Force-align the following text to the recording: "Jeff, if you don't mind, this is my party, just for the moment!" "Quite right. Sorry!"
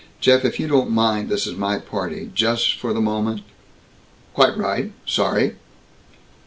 "Jeff, 0.19 0.43
if 0.43 0.59
you 0.59 0.67
don't 0.67 0.89
mind, 0.89 1.29
this 1.29 1.45
is 1.45 1.53
my 1.55 1.77
party, 1.77 2.31
just 2.33 2.73
for 2.79 2.91
the 2.91 2.99
moment!" 2.99 3.41
"Quite 4.33 4.57
right. 4.57 4.93
Sorry!" 5.05 5.57